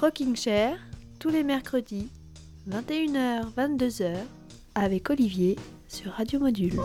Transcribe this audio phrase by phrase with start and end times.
[0.00, 0.78] Rocking Chair,
[1.18, 2.08] tous les mercredis,
[2.70, 4.14] 21h, 22h,
[4.76, 5.56] avec Olivier
[5.88, 6.78] sur Radio Module.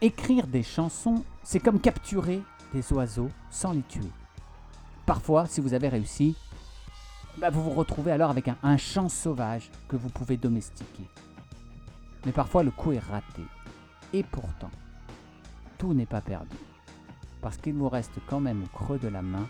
[0.00, 2.40] Écrire des chansons, c'est comme capturer
[2.72, 4.12] des oiseaux sans les tuer.
[5.06, 6.36] Parfois, si vous avez réussi,
[7.38, 11.08] bah, vous vous retrouvez alors avec un, un chant sauvage que vous pouvez domestiquer.
[12.24, 13.42] Mais parfois, le coup est raté.
[14.12, 14.70] Et pourtant,
[15.78, 16.56] tout n'est pas perdu.
[17.40, 19.48] Parce qu'il vous reste quand même au creux de la main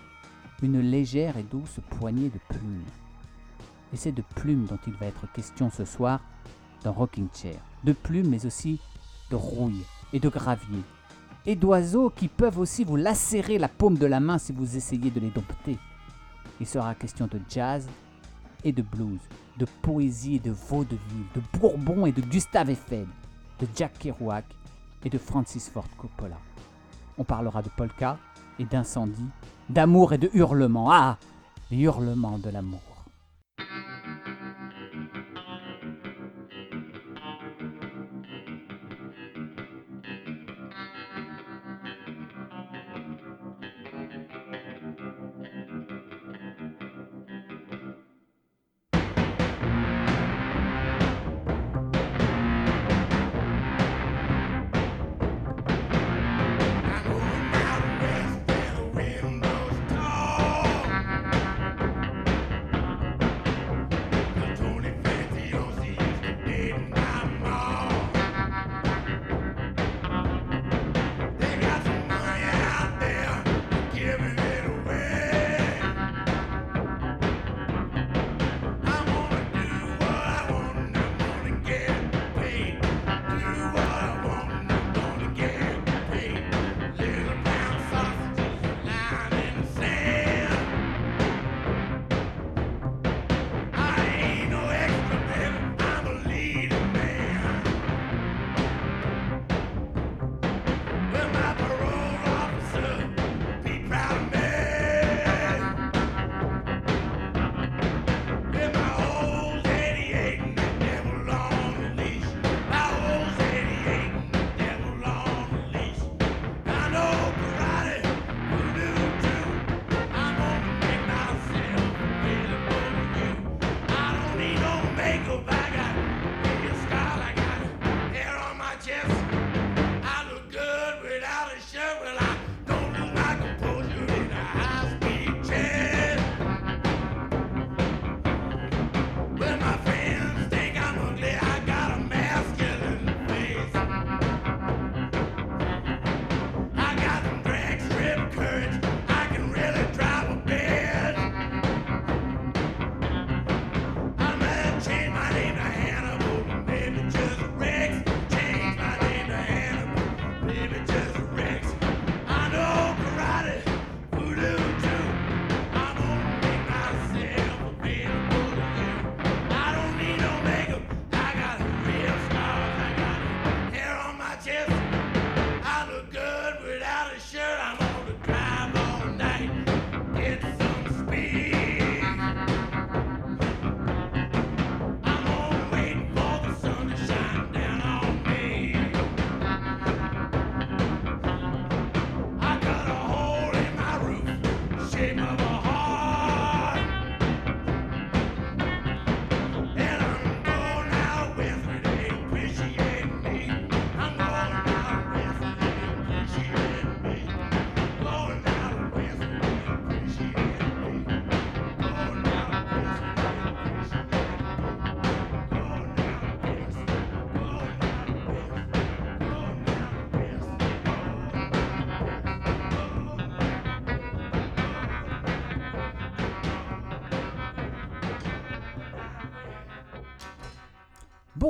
[0.62, 2.84] une légère et douce poignée de plumes.
[3.93, 6.21] Et c'est de plumes dont il va être question ce soir
[6.85, 7.61] dans Rocking Chair.
[7.85, 8.80] De plumes, mais aussi
[9.30, 10.83] de rouille et de gravier.
[11.45, 15.11] Et d'oiseaux qui peuvent aussi vous lacérer la paume de la main si vous essayez
[15.11, 15.79] de les dompter.
[16.61, 17.88] Il sera question de jazz
[18.63, 19.21] et de blues,
[19.59, 23.09] de poésie et de vaudeville, de Bourbon et de Gustave Eiffel,
[23.59, 24.45] de Jack Kerouac
[25.05, 26.38] et de Francis Ford Coppola.
[27.19, 28.19] On parlera de polka
[28.59, 29.29] et d'incendie,
[29.69, 30.91] d'amour et de hurlements.
[30.91, 31.16] Ah
[31.71, 32.91] Les hurlements de l'amour.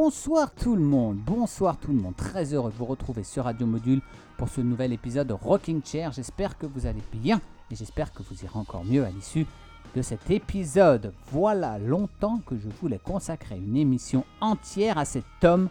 [0.04, 3.68] Bonsoir tout le monde, bonsoir tout le monde, très heureux de vous retrouver sur Radio
[3.68, 4.02] Module
[4.36, 6.10] pour ce nouvel épisode de Rocking Chair.
[6.10, 7.40] J'espère que vous allez bien
[7.70, 9.46] et j'espère que vous irez encore mieux à l'issue
[9.94, 11.12] de cet épisode.
[11.30, 15.68] Voilà longtemps que je voulais consacrer une émission entière à cet homme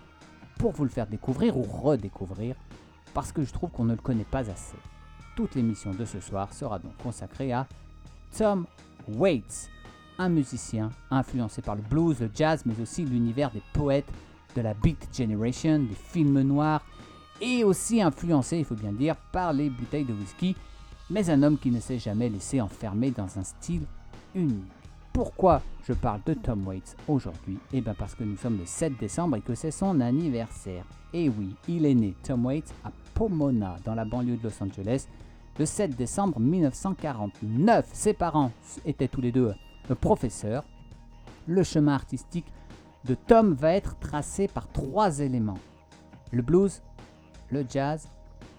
[0.58, 2.56] pour vous le faire découvrir ou redécouvrir
[3.14, 4.78] parce que je trouve qu'on ne le connaît pas assez.
[5.36, 7.68] Toute l'émission de ce soir sera donc consacrée à
[8.38, 8.66] Tom
[9.10, 9.70] Waits
[10.22, 14.10] un musicien influencé par le blues, le jazz, mais aussi l'univers des poètes
[14.56, 16.84] de la Beat Generation, des films noirs,
[17.42, 20.56] et aussi influencé, il faut bien dire, par les bouteilles de whisky
[21.12, 23.84] mais un homme qui ne s'est jamais laissé enfermer dans un style
[24.34, 24.64] unique.
[25.12, 27.58] Pourquoi je parle de Tom Waits aujourd'hui?
[27.74, 30.86] Eh bien parce que nous sommes le 7 décembre et que c'est son anniversaire.
[31.14, 35.08] Et oui, il est né, Tom Waits, à Pomona, dans la banlieue de Los Angeles,
[35.60, 37.90] le 7 décembre 1949.
[37.92, 38.52] Ses parents
[38.86, 39.54] étaient tous les deux
[39.94, 40.64] professeurs.
[41.48, 42.52] Le chemin artistique
[43.06, 45.58] de Tom va être tracé par trois éléments.
[46.32, 46.82] Le blues,
[47.50, 48.08] le jazz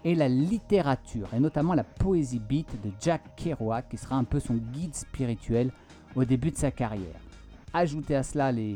[0.04, 4.40] et la littérature, et notamment la poésie beat de Jack Kerouac, qui sera un peu
[4.40, 5.70] son guide spirituel
[6.16, 7.20] au début de sa carrière.
[7.72, 8.74] Ajoutez à cela les,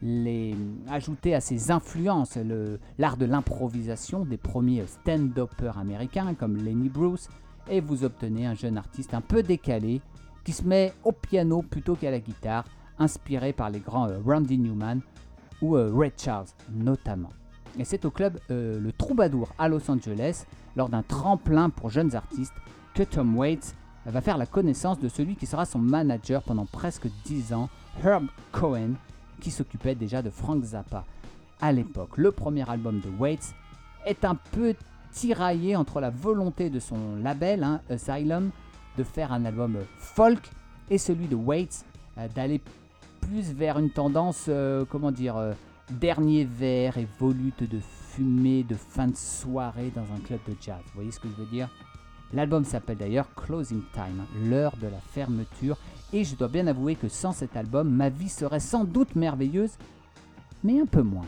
[0.00, 0.56] les,
[0.88, 2.38] ajouter à ses influences
[2.98, 7.28] l'art de l'improvisation des premiers stand-uppers américains comme Lenny Bruce,
[7.68, 10.00] et vous obtenez un jeune artiste un peu décalé
[10.44, 12.64] qui se met au piano plutôt qu'à la guitare,
[12.98, 15.00] inspiré par les grands euh, Randy Newman
[15.60, 17.30] ou euh, Ray Charles notamment.
[17.78, 20.44] Et c'est au club euh, Le Troubadour à Los Angeles,
[20.76, 22.54] lors d'un tremplin pour jeunes artistes,
[22.94, 23.74] que Tom Waits
[24.04, 27.70] va faire la connaissance de celui qui sera son manager pendant presque 10 ans,
[28.02, 28.94] Herb Cohen,
[29.40, 31.04] qui s'occupait déjà de Frank Zappa.
[31.60, 33.54] À l'époque, le premier album de Waits
[34.04, 34.74] est un peu
[35.12, 38.50] tiraillé entre la volonté de son label, hein, Asylum,
[38.96, 40.50] de faire un album folk,
[40.90, 41.84] et celui de Waits
[42.18, 42.60] euh, d'aller
[43.20, 45.52] plus vers une tendance, euh, comment dire, euh,
[45.90, 47.80] dernier verre et volute de
[48.10, 50.80] fumée de fin de soirée dans un club de jazz.
[50.86, 51.70] Vous voyez ce que je veux dire?
[52.32, 55.78] L'album s'appelle d'ailleurs Closing Time, l'heure de la fermeture,
[56.12, 59.72] et je dois bien avouer que sans cet album, ma vie serait sans doute merveilleuse,
[60.62, 61.26] mais un peu moins.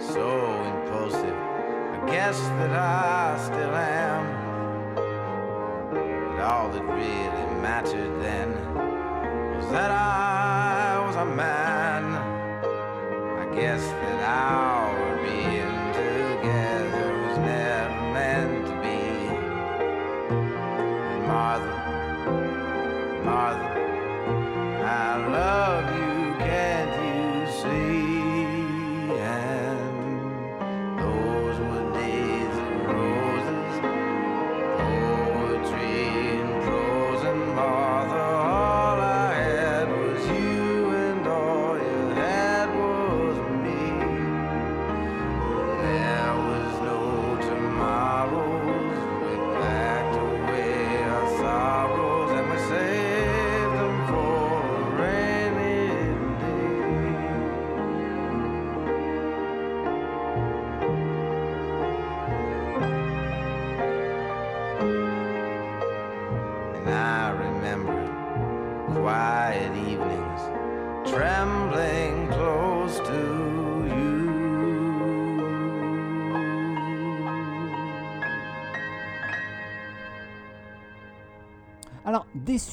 [0.00, 1.34] so impulsive.
[1.34, 4.94] I guess that I still am.
[5.92, 8.50] But all that really mattered then
[9.56, 12.04] was that I was a man.
[13.42, 14.77] I guess that I.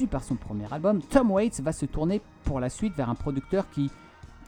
[0.04, 3.70] par son premier album, Tom Waits va se tourner pour la suite vers un producteur
[3.70, 3.90] qui,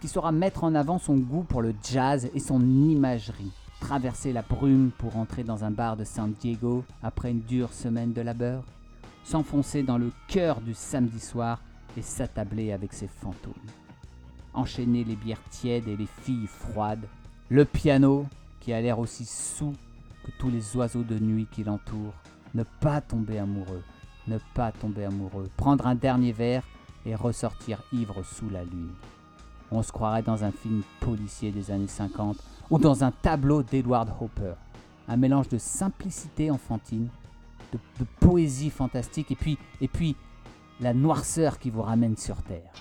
[0.01, 3.53] qui saura mettre en avant son goût pour le jazz et son imagerie.
[3.79, 8.11] Traverser la brume pour entrer dans un bar de San Diego après une dure semaine
[8.11, 8.63] de labeur.
[9.23, 11.61] S'enfoncer dans le cœur du samedi soir
[11.95, 13.53] et s'attabler avec ses fantômes.
[14.53, 17.07] Enchaîner les bières tièdes et les filles froides.
[17.49, 18.25] Le piano
[18.59, 19.73] qui a l'air aussi sous
[20.25, 22.15] que tous les oiseaux de nuit qui l'entourent.
[22.53, 23.83] Ne pas tomber amoureux
[24.27, 26.63] ne pas tomber amoureux, prendre un dernier verre
[27.05, 28.93] et ressortir ivre sous la lune.
[29.71, 32.37] On se croirait dans un film policier des années 50
[32.69, 34.53] ou dans un tableau d'Edward Hopper.
[35.07, 37.07] Un mélange de simplicité enfantine,
[37.73, 37.79] de,
[38.19, 40.15] poésie fantastique et puis, et puis
[40.79, 42.71] la noirceur qui vous ramène sur Terre.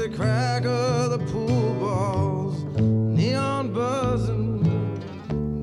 [0.00, 4.96] The crack of the pool balls, neon buzzing,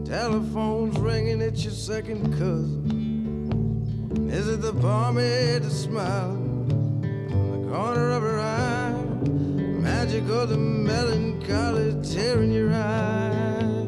[0.06, 1.42] telephones ringing?
[1.42, 4.30] It's your second cousin.
[4.32, 6.70] Is it the barmaid smiling
[7.02, 8.92] in the corner of her eye?
[9.82, 13.88] Magic of the melancholy tearing your eye.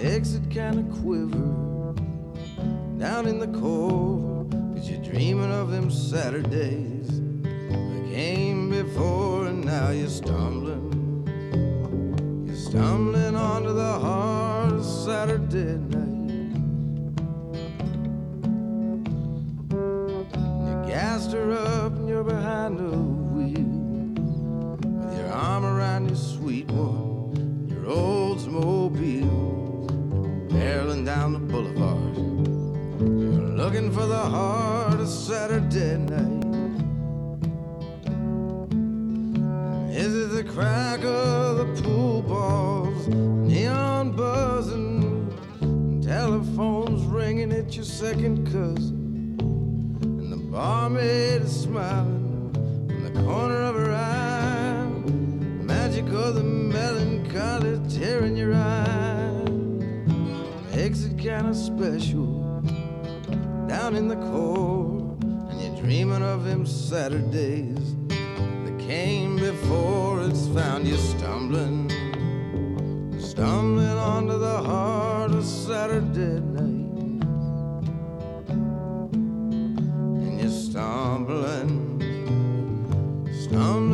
[0.00, 1.94] Makes it kind of quiver
[2.96, 4.46] down in the core.
[4.74, 9.37] Cause you're dreaming of them Saturdays that came before,
[9.80, 10.86] now you're stumbling.
[12.46, 13.92] You're stumbling onto the
[14.74, 16.56] of Saturday night.
[20.66, 22.90] You gassed her up and you're behind the
[23.34, 23.68] wheel
[24.98, 29.86] with your arm around your sweet one, your Oldsmobile,
[30.50, 32.16] barreling down the boulevard.
[32.98, 34.24] You're looking for the
[34.98, 35.97] of Saturday
[40.58, 45.30] crack of the pool balls, neon buzzing,
[46.04, 49.36] telephones ringing at your second cousin,
[50.00, 52.50] and the barmaid is smiling
[52.90, 54.90] in the corner of her eye.
[55.06, 59.44] The magic of the melancholy tearing your eye
[60.74, 62.62] makes it kind of special
[63.68, 67.77] down in the core, and you're dreaming of them Saturdays
[68.88, 71.90] came before it's found you stumbling,
[73.20, 77.22] stumbling onto the heart of Saturday night.
[80.24, 82.00] And you're stumbling,
[83.42, 83.87] stumbling.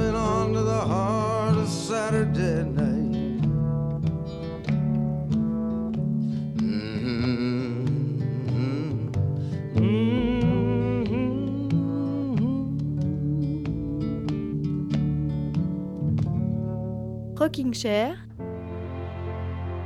[17.55, 17.73] Rocking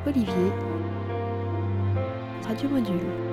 [0.06, 0.52] Olivier,
[2.46, 3.27] Radio Module.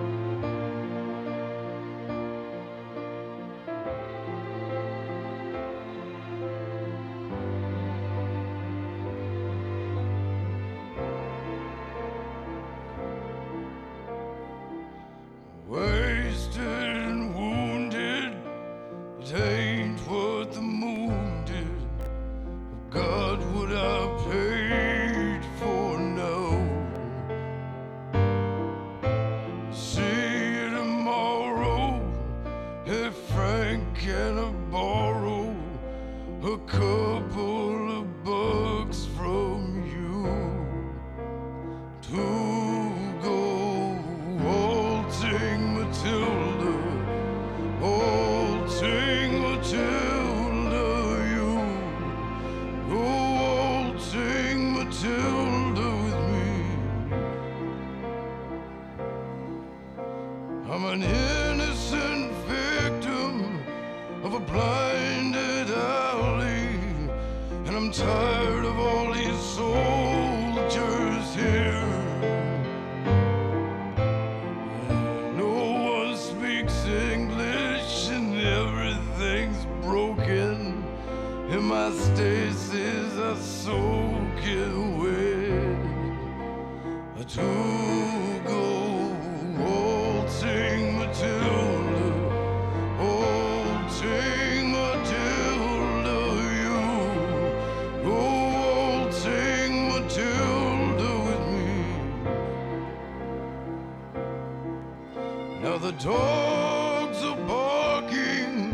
[105.76, 108.74] Well, the dogs are barking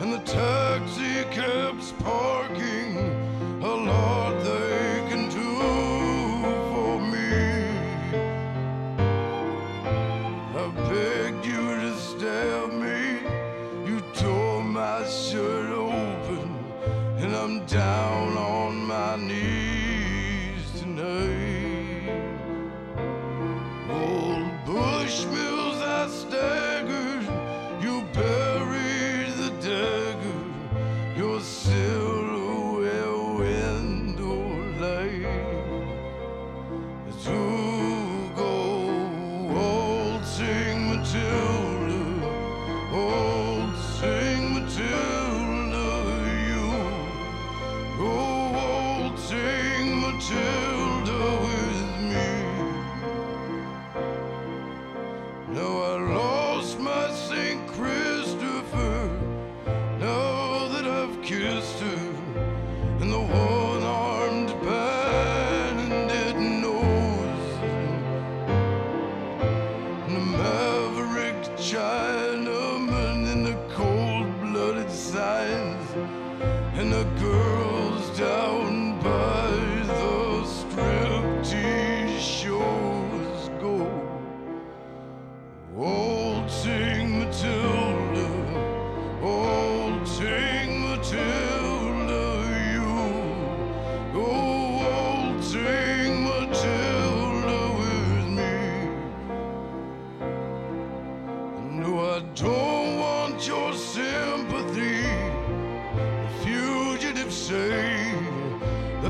[0.00, 2.29] and the taxi cab's parking.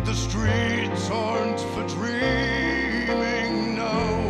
[0.01, 4.21] but the streets aren't for dreaming now.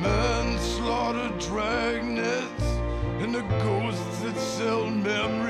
[0.00, 2.66] Men Manslaughter, dragnets,
[3.22, 5.43] and the ghosts that sell memories.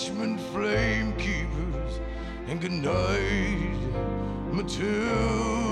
[0.00, 2.00] Watchmen, flame keepers.
[2.48, 3.76] And good night,
[4.50, 5.69] Matilda.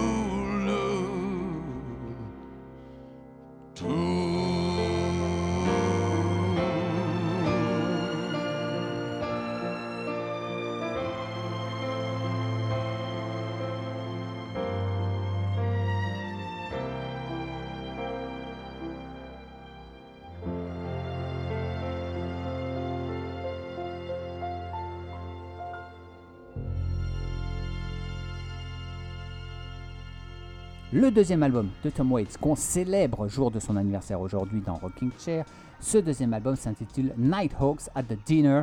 [30.99, 35.13] Le deuxième album de Tom Waits, qu'on célèbre jour de son anniversaire aujourd'hui dans Rocking
[35.17, 35.45] Chair,
[35.79, 38.63] ce deuxième album s'intitule Nighthawks at the Dinner.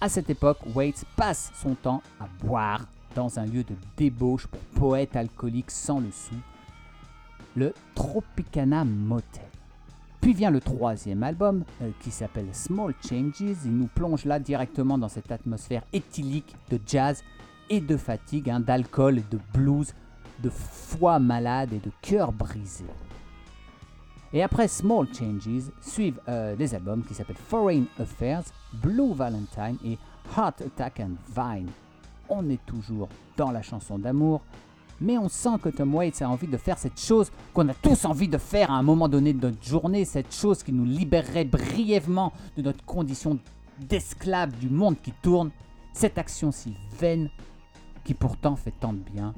[0.00, 4.60] À cette époque, Waits passe son temps à boire dans un lieu de débauche pour
[4.80, 6.36] poètes alcooliques sans le sou,
[7.54, 9.44] le Tropicana Motel.
[10.22, 13.42] Puis vient le troisième album euh, qui s'appelle Small Changes.
[13.66, 17.22] Il nous plonge là directement dans cette atmosphère éthylique de jazz
[17.68, 19.92] et de fatigue, hein, d'alcool et de blues,
[20.42, 22.84] de foie malade et de cœur brisé.
[24.32, 28.42] Et après Small Changes suivent euh, des albums qui s'appellent Foreign Affairs,
[28.72, 29.96] Blue Valentine et
[30.36, 31.70] Heart Attack and Vine.
[32.28, 34.40] On est toujours dans la chanson d'amour,
[35.00, 38.04] mais on sent que Tom Waits a envie de faire cette chose qu'on a tous
[38.04, 41.44] envie de faire à un moment donné de notre journée, cette chose qui nous libérerait
[41.44, 43.38] brièvement de notre condition
[43.78, 45.50] d'esclave du monde qui tourne,
[45.92, 47.30] cette action si vaine
[48.04, 49.32] qui pourtant fait tant de bien.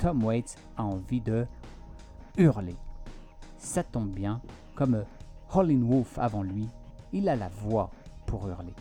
[0.00, 1.46] Tom Waits a envie de
[2.38, 2.76] hurler.
[3.58, 4.40] Ça tombe bien,
[4.74, 5.04] comme
[5.54, 6.66] Howlin' Wolf avant lui,
[7.12, 7.90] il a la voix
[8.24, 8.72] pour hurler.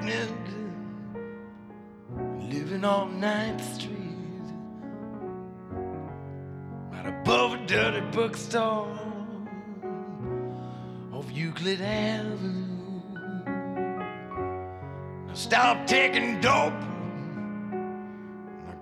[0.00, 0.48] Pregnant,
[2.50, 3.96] living on 9th Street,
[6.90, 8.98] right above a dirty bookstore
[11.12, 13.02] off Euclid Avenue.
[15.28, 16.72] I stopped taking dope,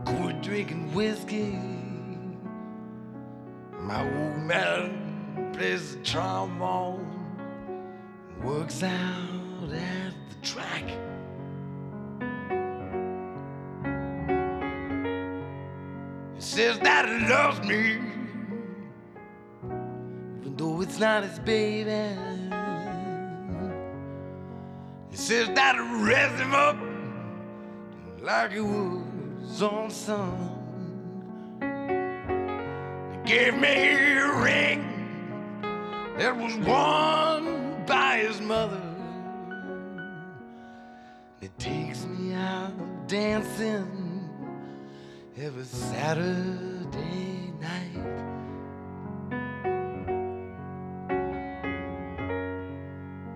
[0.04, 1.58] quit drinking whiskey.
[3.80, 7.18] My old man plays the trombone
[8.42, 11.07] works out at the track.
[16.58, 18.00] Says that he loves me,
[20.40, 22.18] even though it's not his baby.
[25.08, 26.76] He says that he raised him up
[28.20, 30.34] like he was on son.
[33.12, 34.82] He gave me a ring
[36.18, 38.82] that was worn by his mother.
[41.40, 42.72] It takes me out
[43.06, 44.07] dancing
[45.40, 47.92] every Saturday night.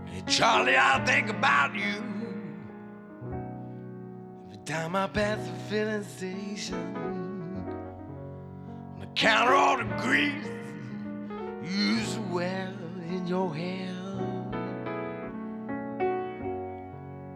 [0.07, 2.03] Hey, Charlie, I think about you
[4.47, 6.97] every time I pass the filling station.
[8.95, 10.45] On the counter, all the grease
[11.63, 12.01] you
[12.33, 12.73] wear
[13.11, 13.95] in your hair.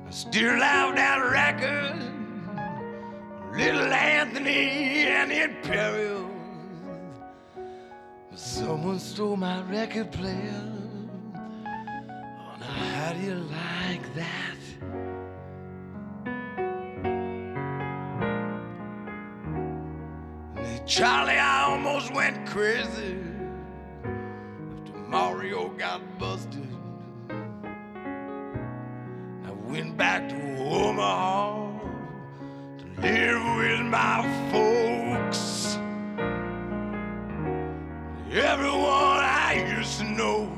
[0.06, 2.15] I still have that record,
[3.56, 6.30] Little Anthony and the Imperials.
[8.34, 10.62] Someone stole my record player.
[11.34, 14.56] Oh, now how do you like that?
[20.86, 23.16] Charlie, I almost went crazy
[24.04, 26.68] after Mario got busted.
[27.30, 27.40] I
[29.66, 31.55] went back to Omaha
[32.98, 35.78] live with my folks.
[38.30, 40.52] Everyone I used to know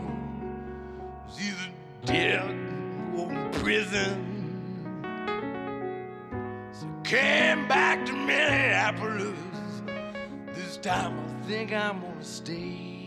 [1.28, 1.70] is either
[2.04, 2.50] dead
[3.16, 4.24] or in prison.
[6.72, 9.38] So I came back to Minneapolis.
[10.54, 12.98] This time I think I'm gonna stay.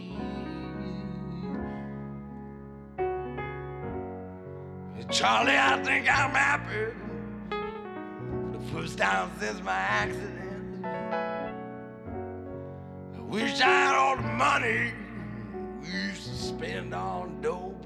[5.09, 7.10] Charlie, I think I'm happy.
[8.73, 10.85] First down since my accident.
[13.15, 14.93] I wish I had all the money
[15.81, 17.85] we used to spend on dope.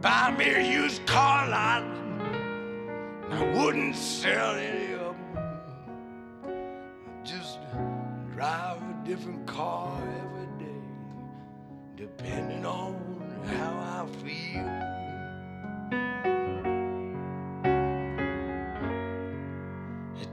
[0.00, 1.84] Buy me a used car lot,
[3.30, 5.60] I wouldn't sell any of them.
[7.24, 7.60] Just
[8.34, 10.82] drive a different car every day,
[11.96, 12.96] depending on
[13.46, 14.77] how I feel.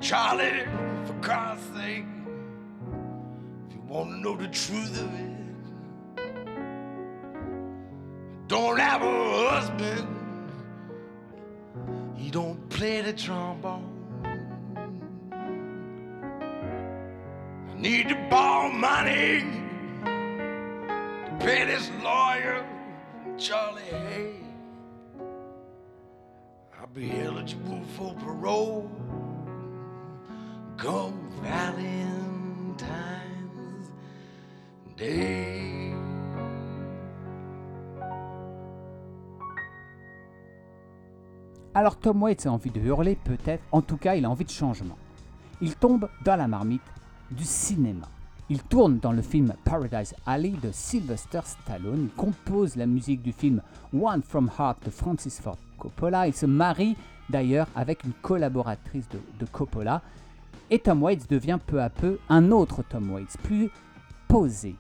[0.06, 0.64] Charlie,
[1.06, 2.06] for God's sake,
[3.68, 5.32] if you want to know the truth of it,
[8.48, 10.08] don't have a husband.
[12.16, 13.90] He don't play the trombone.
[17.72, 19.44] I need to borrow money
[20.06, 22.64] to pay this lawyer,
[23.40, 24.36] Charlie Hay.
[26.80, 28.92] I'll be eligible for parole
[41.74, 44.50] Alors Tom Waits a envie de hurler peut-être, en tout cas il a envie de
[44.52, 44.98] changement.
[45.60, 46.82] Il tombe dans la marmite
[47.32, 48.08] du cinéma.
[48.50, 53.34] Il tourne dans le film Paradise Alley de Sylvester Stallone, il compose la musique du
[53.34, 56.96] film One from Heart de Francis Ford Coppola, il se marie
[57.28, 60.04] d'ailleurs avec une collaboratrice de Coppola,
[60.70, 63.70] et Tom Waits devient peu à peu un autre Tom Waits, plus
[64.28, 64.76] posé.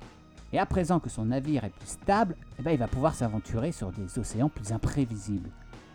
[0.53, 3.71] Et à présent que son navire est plus stable, eh ben, il va pouvoir s'aventurer
[3.71, 5.49] sur des océans plus imprévisibles.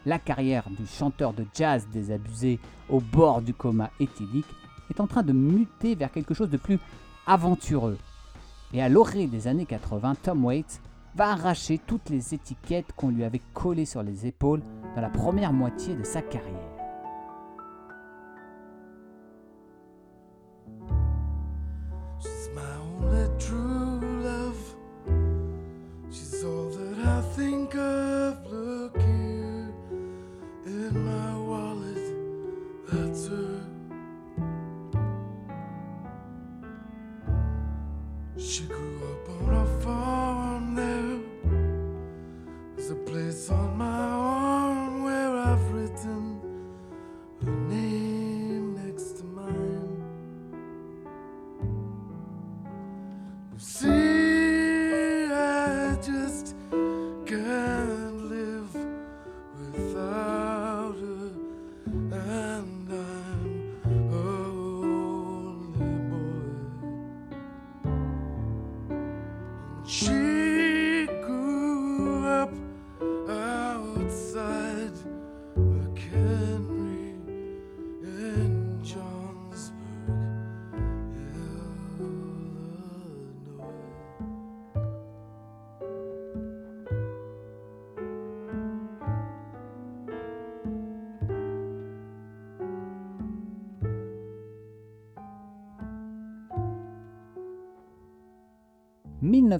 [0.06, 4.46] La carrière du chanteur de jazz désabusé au bord du coma éthylique
[4.90, 6.78] est en train de muter vers quelque chose de plus
[7.26, 7.98] aventureux.
[8.72, 10.80] Et à l'orée des années 80, Tom Waits
[11.16, 14.62] va arracher toutes les étiquettes qu'on lui avait collées sur les épaules
[14.94, 16.79] dans la première moitié de sa carrière.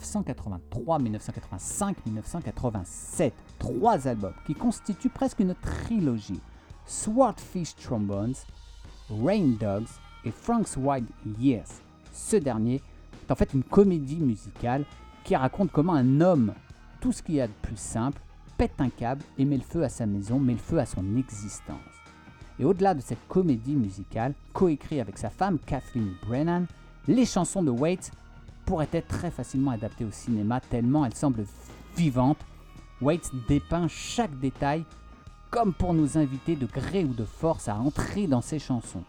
[0.00, 3.34] 1983, 1985, 1987.
[3.59, 6.40] Trois albums qui constituent presque une trilogie.
[6.86, 8.34] Swordfish Trombones,
[9.11, 9.88] Rain Dogs
[10.24, 11.07] et Frank's Wild
[11.38, 11.68] Years.
[12.12, 14.84] Ce dernier est en fait une comédie musicale
[15.24, 16.55] qui raconte comment un homme,
[17.01, 18.20] tout ce qu'il y a de plus simple,
[18.57, 21.16] pète un câble et met le feu à sa maison, met le feu à son
[21.16, 21.78] existence.
[22.59, 26.66] Et au-delà de cette comédie musicale, coécrite avec sa femme Kathleen Brennan,
[27.07, 28.11] les chansons de Waits
[28.70, 31.44] pourraient être très facilement adaptées au cinéma tellement elles semblent
[31.96, 32.38] vivantes.
[33.00, 34.84] Waits dépeint chaque détail
[35.50, 39.02] comme pour nous inviter de gré ou de force à entrer dans ses chansons.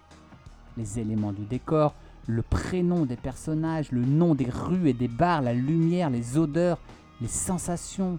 [0.77, 1.93] Les éléments du décor,
[2.25, 6.79] le prénom des personnages, le nom des rues et des bars, la lumière, les odeurs,
[7.21, 8.17] les sensations,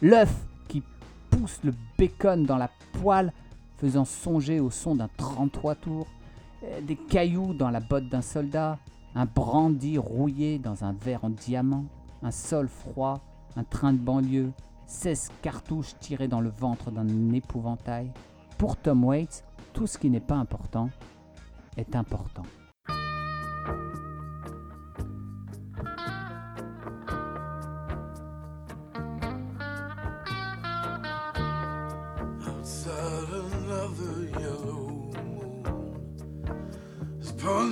[0.00, 0.34] l'œuf
[0.68, 0.82] qui
[1.28, 3.34] pousse le bacon dans la poêle,
[3.76, 6.06] faisant songer au son d'un 33 tours,
[6.64, 8.78] euh, des cailloux dans la botte d'un soldat,
[9.14, 11.84] un brandy rouillé dans un verre en diamant,
[12.22, 13.20] un sol froid,
[13.56, 14.52] un train de banlieue,
[14.86, 18.10] 16 cartouches tirées dans le ventre d'un épouvantail.
[18.56, 20.90] Pour Tom Waits, tout ce qui n'est pas important
[21.76, 22.42] est important.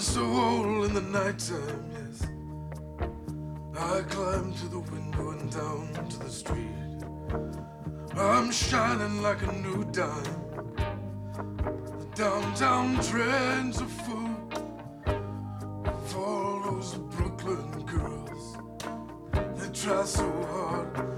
[0.01, 2.29] so old in the nighttime, yes.
[3.79, 7.05] I climb to the window and down to the street.
[8.15, 10.77] I'm shining like a new dime.
[11.99, 14.35] The downtown trends are full
[16.07, 18.59] for all those Brooklyn girls.
[19.59, 21.16] They try so hard.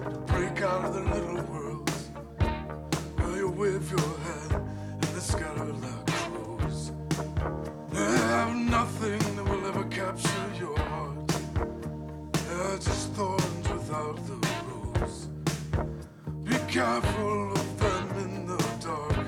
[16.79, 19.27] Careful of them in the dark.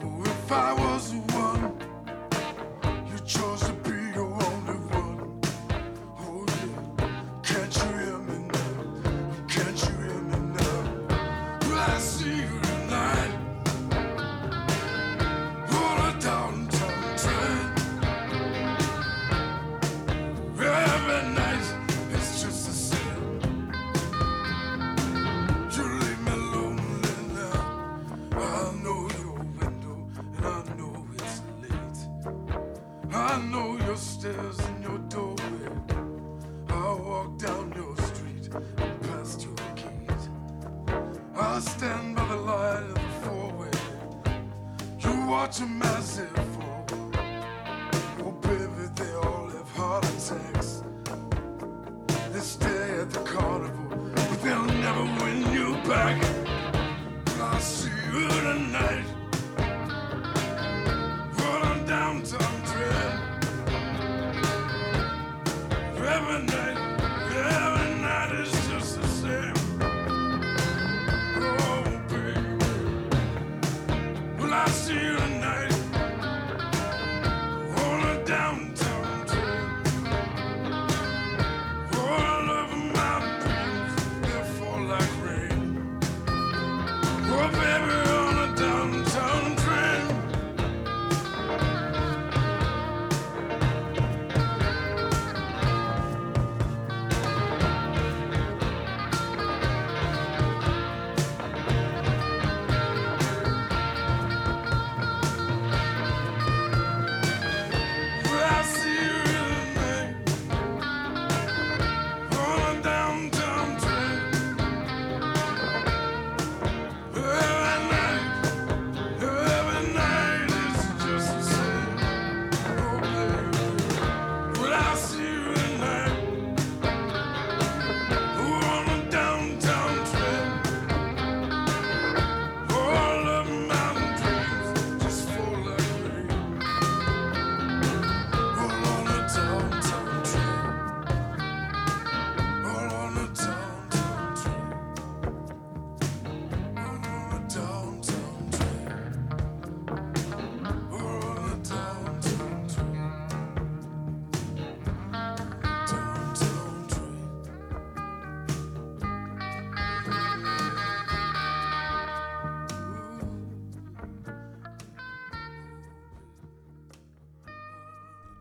[0.00, 0.77] Oh, if I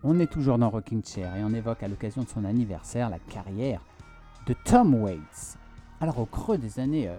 [0.10, 3.20] On est toujours dans Rocking Chair et on évoque à l'occasion de son anniversaire la
[3.20, 3.82] carrière
[4.46, 5.58] de Tom Waits.
[6.00, 7.18] Alors au creux des années euh,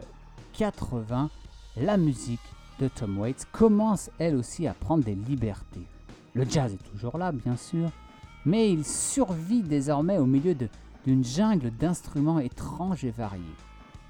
[0.55, 1.29] 80,
[1.77, 2.41] la musique
[2.81, 5.85] de Tom Waits commence elle aussi à prendre des libertés.
[6.33, 7.91] Le jazz est toujours là bien sûr,
[8.47, 10.57] mais il survit désormais au milieu
[11.05, 13.45] d'une jungle d'instruments étranges et variés.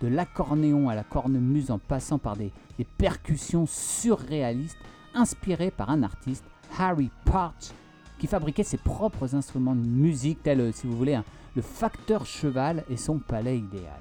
[0.02, 4.78] De l'accordéon à la cornemuse en passant par des, des percussions surréalistes
[5.14, 6.44] inspirées par un artiste,
[6.78, 7.72] Harry Partch,
[8.18, 11.18] qui fabriquait ses propres instruments de musique, tels, euh, si vous voulez,
[11.56, 14.00] le facteur cheval et son palais idéal.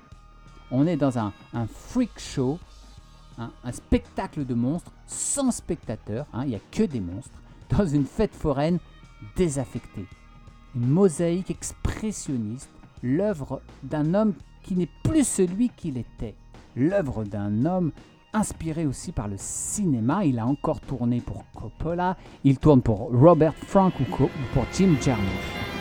[0.71, 1.31] On est dans un,
[1.67, 2.59] freak show,
[3.37, 7.41] un spectacle de monstres sans spectateurs, hein, il n'y a que des monstres,
[7.77, 8.79] dans une fête foraine
[9.35, 10.05] désaffectée.
[10.75, 12.69] Une mosaïque expressionniste,
[13.01, 16.35] l'œuvre d'un homme qui n'est plus celui qu'il était.
[16.75, 17.91] L'œuvre d'un homme
[18.33, 20.25] inspiré aussi par le cinéma.
[20.25, 24.03] Il a encore tourné pour Coppola, il tourne pour Robert Frank ou
[24.53, 25.76] pour Jim Jarmusch.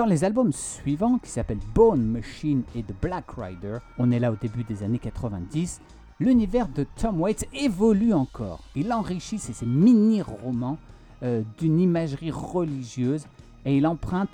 [0.00, 4.32] Dans les albums suivants, qui s'appellent Bone Machine et The Black Rider, on est là
[4.32, 5.78] au début des années 90,
[6.18, 8.64] l'univers de Tom Waits évolue encore.
[8.74, 10.78] Il enrichit ses, mini-romans
[11.22, 13.26] euh, d'une imagerie religieuse
[13.66, 14.30] et il emprunte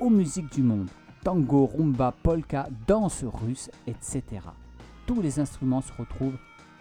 [0.00, 0.88] aux musiques du monde.
[1.22, 4.24] Tango, rumba, polka, danse russe, etc.
[5.06, 6.38] Tous les instruments se retrouvent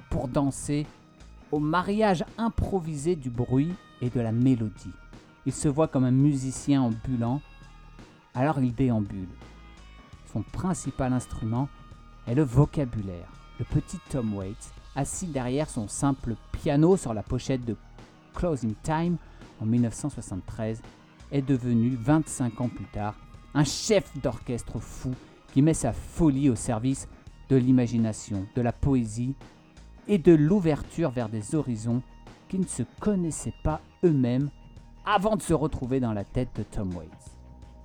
[0.09, 0.87] pour danser
[1.51, 4.89] au mariage improvisé du bruit et de la mélodie.
[5.45, 7.41] Il se voit comme un musicien ambulant
[8.37, 9.27] alors il déambule.
[10.31, 11.69] Son principal instrument
[12.27, 13.31] est le vocabulaire.
[13.57, 17.75] Le petit Tom Waits, assis derrière son simple piano sur la pochette de
[18.35, 19.17] Closing Time
[19.59, 20.83] en 1973,
[21.31, 23.15] est devenu 25 ans plus tard
[23.55, 25.15] un chef d'orchestre fou
[25.51, 27.07] qui met sa folie au service
[27.49, 29.33] de l'imagination, de la poésie
[30.07, 32.03] et de l'ouverture vers des horizons
[32.49, 34.51] qui ne se connaissaient pas eux-mêmes
[35.05, 37.36] avant de se retrouver dans la tête de Tom Waits.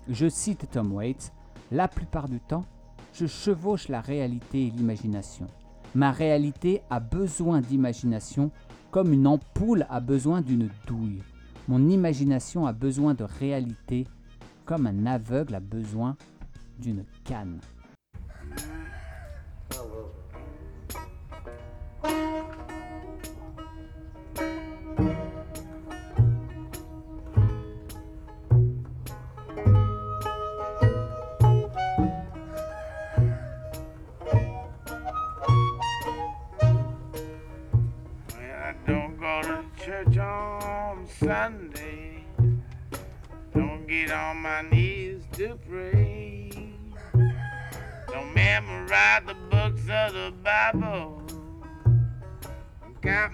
[0.09, 1.33] Je cite Tom Waits,
[1.71, 2.65] La plupart du temps,
[3.13, 5.47] je chevauche la réalité et l'imagination.
[5.95, 8.51] Ma réalité a besoin d'imagination
[8.91, 11.23] comme une ampoule a besoin d'une douille.
[11.69, 14.07] Mon imagination a besoin de réalité
[14.65, 16.17] comme un aveugle a besoin
[16.79, 17.61] d'une canne.
[19.71, 20.22] I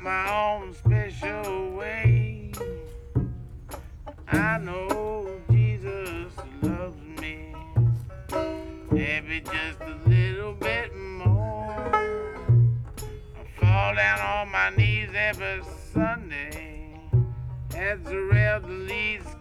[0.09, 2.50] my own special way.
[4.32, 6.32] I know Jesus
[6.62, 7.54] loves me.
[8.90, 11.94] Maybe just a little bit more.
[11.94, 15.61] I fall down on my knees every
[15.92, 16.98] Sunday
[17.76, 19.38] as the elder leads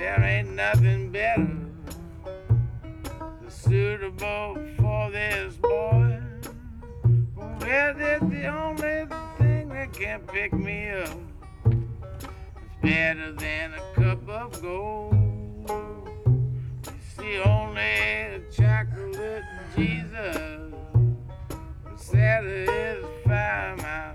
[0.00, 1.46] There ain't nothing better
[3.48, 6.22] suitable for this boy.
[7.36, 11.10] Well, that's the only thing that can pick me up.
[11.66, 12.26] It's
[12.80, 15.12] better than a cup of gold.
[15.68, 19.44] You see, only chocolate
[19.76, 20.72] Jesus
[21.84, 24.14] will satisfy my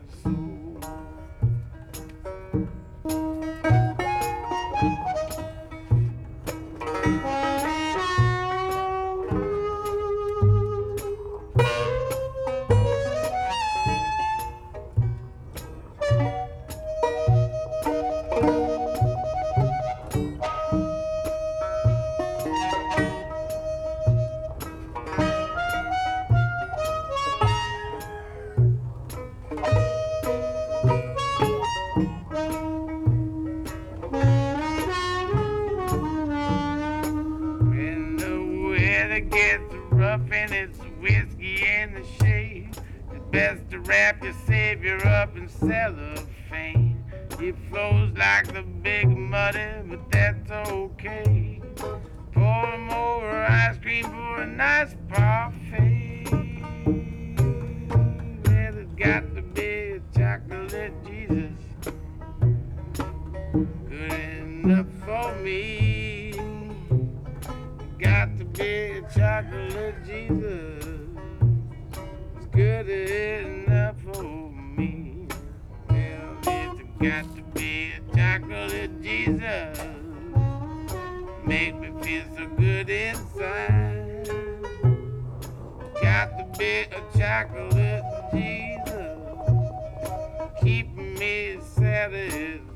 [92.11, 92.74] that is.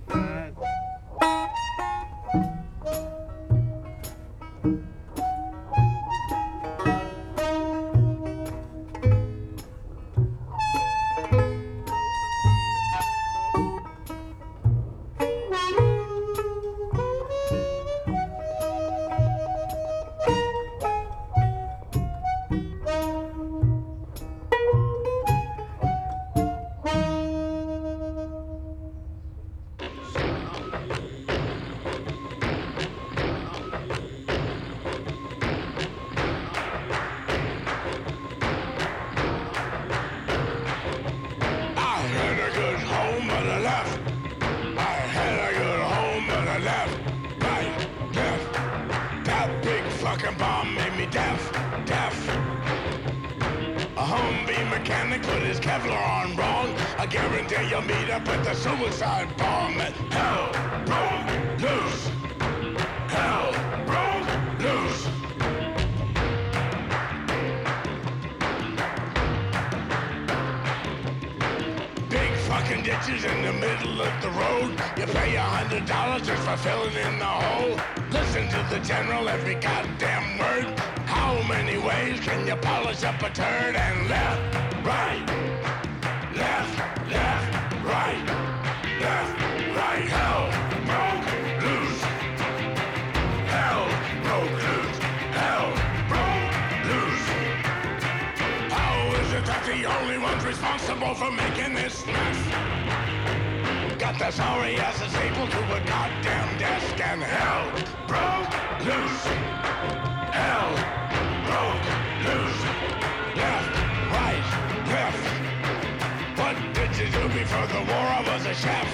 [118.59, 118.89] Chef.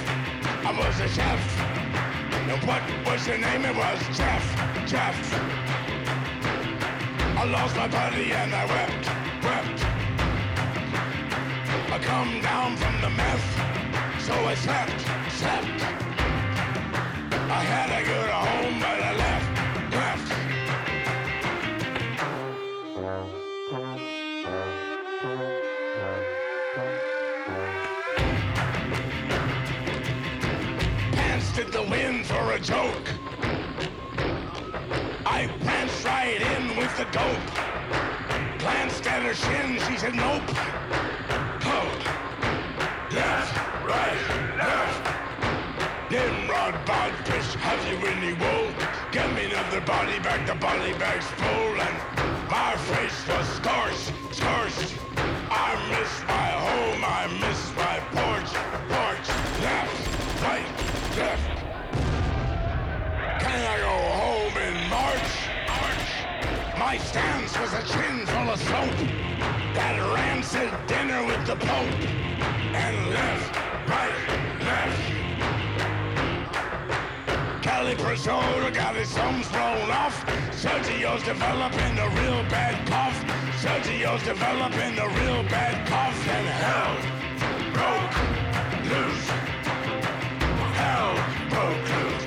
[0.63, 1.41] I was a chef.
[2.49, 3.66] And what was your name?
[3.66, 4.45] It was Jeff.
[4.86, 5.18] Jeff.
[7.41, 9.05] I lost my buddy and I wept,
[9.45, 9.80] wept.
[11.95, 13.47] I come down from the meth,
[14.22, 15.01] so I slept,
[15.39, 15.82] slept.
[17.59, 18.94] I had a good home, but
[32.56, 33.08] a joke.
[35.26, 37.47] I pranced right in with the dope.
[38.60, 40.41] Glanced at her shin, she said nope.
[41.68, 41.89] Oh.
[43.12, 44.24] Left, right,
[44.56, 45.03] left.
[46.10, 48.72] Nimrod Bodfish, have you any wool?
[49.12, 51.97] Get me another body bag, the body bag's full, and
[52.49, 54.95] my face was scorched, scorched.
[55.51, 58.51] I miss my home, I miss my porch,
[58.88, 59.28] porch.
[59.60, 61.44] Left, right, left.
[63.95, 65.31] Home in March?
[65.67, 66.07] March.
[66.77, 68.97] My stance was a chin full of soap.
[69.73, 72.01] That rancid dinner with the Pope.
[72.73, 73.55] And left,
[73.87, 74.15] right,
[74.61, 75.15] left.
[77.63, 77.95] Cali
[78.71, 80.25] got his thumbs blown off.
[80.51, 83.17] Sergio's developing a real bad cough.
[83.61, 86.27] Sergio's developing a real bad cough.
[86.27, 86.97] And hell
[87.73, 88.15] broke
[88.91, 89.27] loose.
[90.75, 91.15] Hell
[91.49, 92.24] broke loose.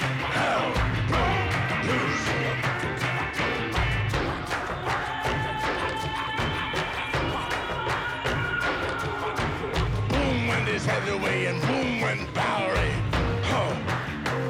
[10.88, 12.90] Boom head away and boom went Bowery.
[13.42, 13.74] Huh.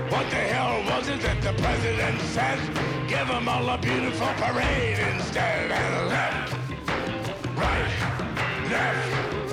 [0.09, 2.61] What the hell was it that the president said?
[3.09, 5.72] Give them all a beautiful parade instead.
[5.72, 6.55] And left,
[7.57, 9.47] right, left.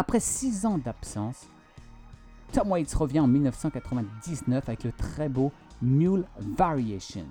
[0.00, 1.46] Après 6 ans d'absence,
[2.52, 7.26] Tom Waits revient en 1999 avec le très beau Mule Variations.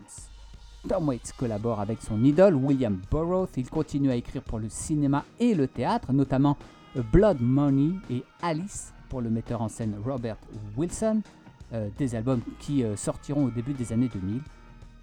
[0.88, 3.50] Tom Waits collabore avec son idole William Burroughs.
[3.58, 6.58] Il continue à écrire pour le cinéma et le théâtre, notamment
[7.12, 10.38] Blood Money et Alice pour le metteur en scène Robert
[10.78, 11.24] Wilson,
[11.74, 14.42] euh, des albums qui euh, sortiront au début des années 2000.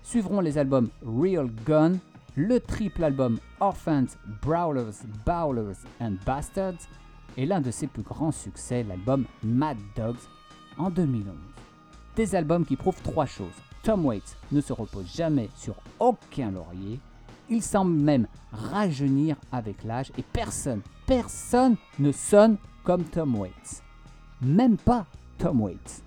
[0.04, 1.94] Suivront les albums Real Gun,
[2.36, 4.06] le triple album Orphans,
[4.40, 6.86] Brawlers, Bowlers and Bastards
[7.36, 10.16] et l'un de ses plus grands succès, l'album Mad Dogs
[10.78, 11.34] en 2011.
[12.16, 13.48] Des albums qui prouvent trois choses.
[13.82, 16.98] Tom Waits ne se repose jamais sur aucun laurier,
[17.48, 23.82] il semble même rajeunir avec l'âge et personne, personne ne sonne comme Tom Waits.
[24.42, 25.06] Même pas
[25.38, 26.02] Tom Waits.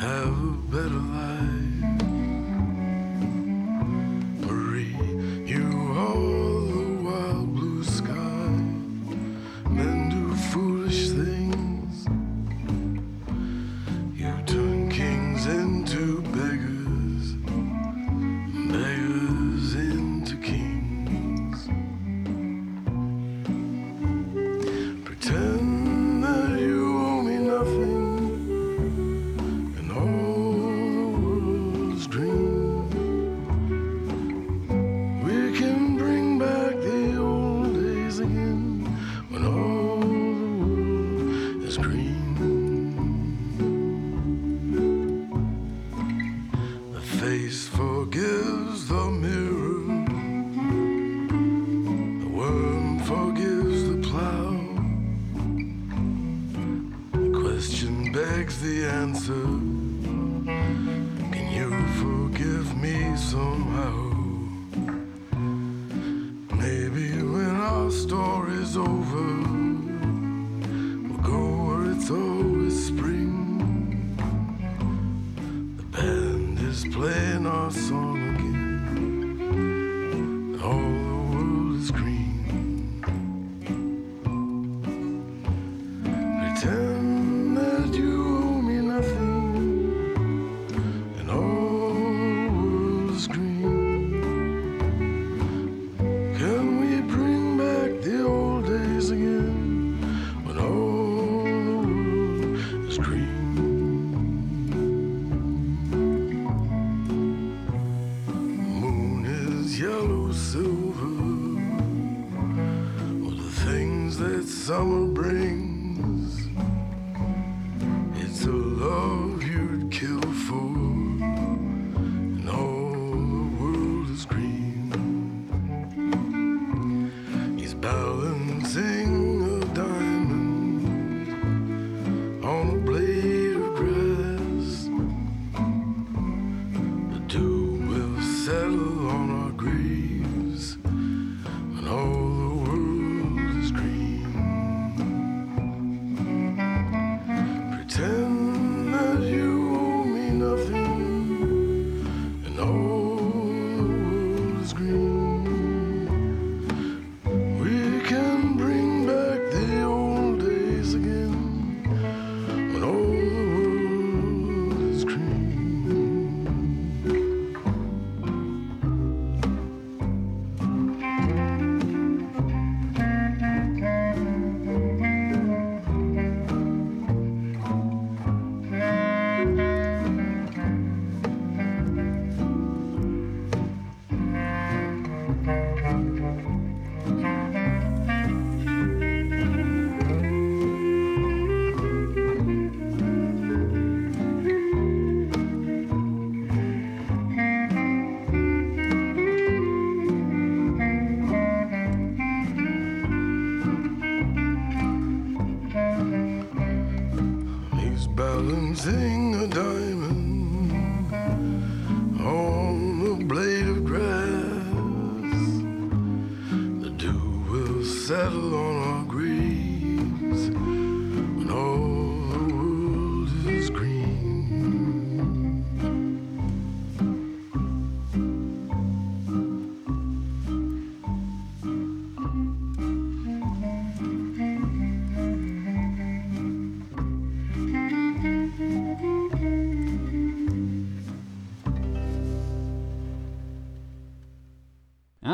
[0.00, 1.21] have a better life.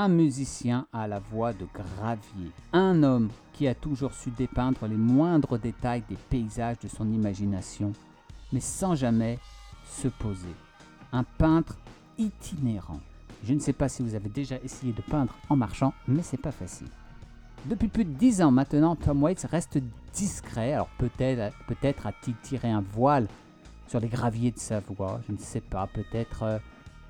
[0.00, 2.52] Un musicien à la voix de gravier.
[2.72, 7.92] Un homme qui a toujours su dépeindre les moindres détails des paysages de son imagination,
[8.52, 9.40] mais sans jamais
[9.84, 10.54] se poser.
[11.10, 11.76] Un peintre
[12.16, 13.00] itinérant.
[13.42, 16.36] Je ne sais pas si vous avez déjà essayé de peindre en marchant, mais c'est
[16.36, 16.86] pas facile.
[17.64, 19.80] Depuis plus de dix ans maintenant, Tom Waits reste
[20.14, 20.74] discret.
[20.74, 23.26] Alors peut-être a-t-il tiré un voile
[23.88, 25.88] sur les graviers de sa voix, je ne sais pas.
[25.88, 26.58] Peut-être euh,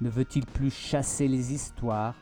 [0.00, 2.14] ne veut-il plus chasser les histoires?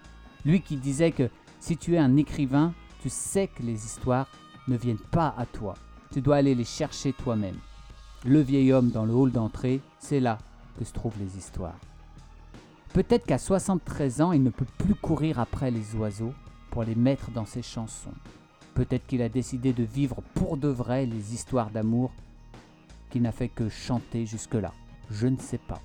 [0.47, 1.29] Lui qui disait que
[1.59, 2.73] si tu es un écrivain,
[3.03, 4.29] tu sais que les histoires
[4.69, 5.75] ne viennent pas à toi.
[6.13, 7.59] Tu dois aller les chercher toi-même.
[8.25, 10.39] Le vieil homme dans le hall d'entrée, c'est là
[10.79, 11.79] que se trouvent les histoires.
[12.93, 16.33] Peut-être qu'à 73 ans, il ne peut plus courir après les oiseaux
[16.71, 18.15] pour les mettre dans ses chansons.
[18.75, 22.13] Peut-être qu'il a décidé de vivre pour de vrai les histoires d'amour
[23.11, 24.73] qu'il n'a fait que chanter jusque-là.
[25.11, 25.81] Je ne sais pas.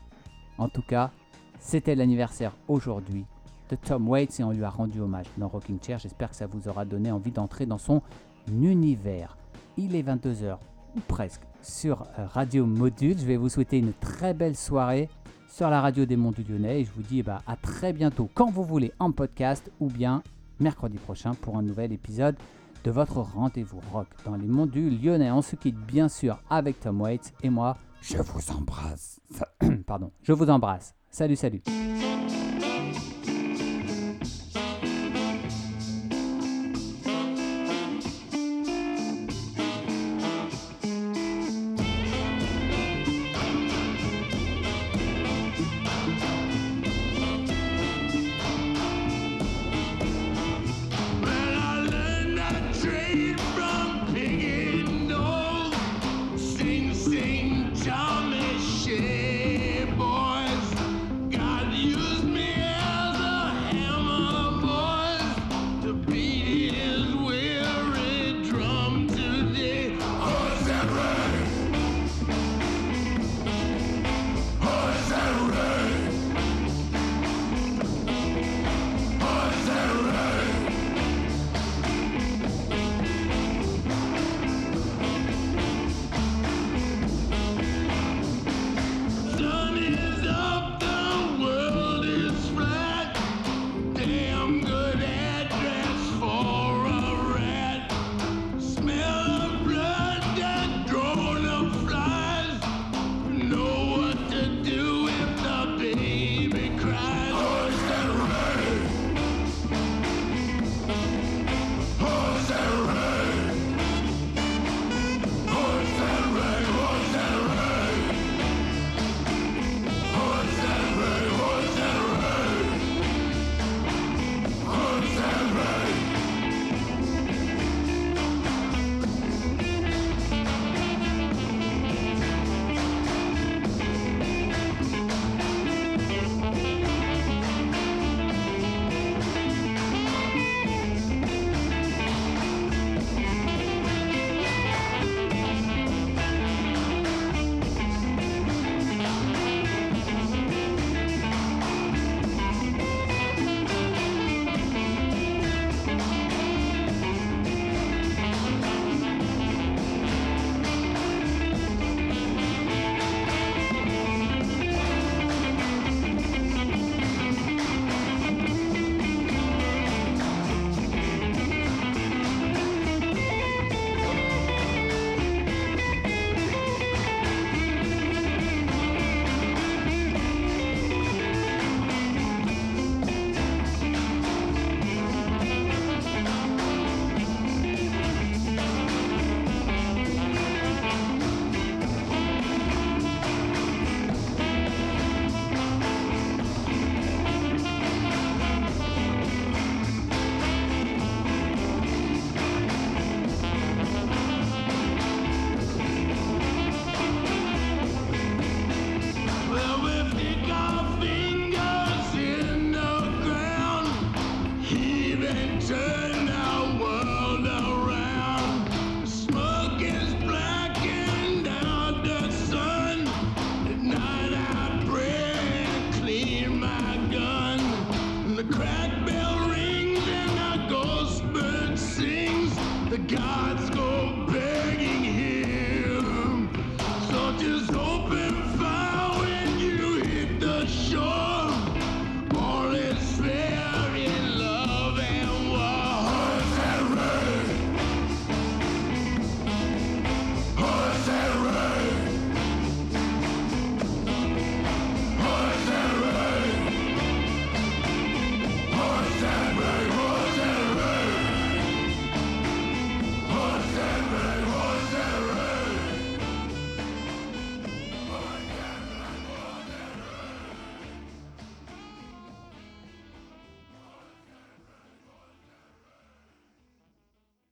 [0.60, 1.10] En tout cas,
[1.60, 3.26] c'était l'anniversaire aujourd'hui
[3.72, 5.98] de Tom Waits et on lui a rendu hommage dans Rocking Chair.
[5.98, 8.02] J'espère que ça vous aura donné envie d'entrer dans son
[8.52, 9.38] univers.
[9.78, 10.58] Il est 22h
[10.96, 13.18] ou presque sur euh, Radio Module.
[13.18, 15.10] Je vais vous souhaiter une très belle soirée
[15.48, 17.94] sur la radio des Monts du Lyonnais et je vous dis eh ben, à très
[17.94, 20.22] bientôt quand vous voulez en podcast ou bien
[20.60, 22.36] mercredi prochain pour un nouvel épisode
[22.84, 25.32] de votre rendez-vous rock dans les Monts du Lyonnais.
[25.32, 29.22] On se quitte bien sûr avec Tom Waits et moi, je vous embrasse.
[29.88, 30.94] Pardon, je vous embrasse.
[31.10, 31.62] Salut, salut.